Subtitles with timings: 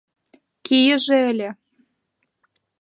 [0.65, 1.49] Кийыже ыле.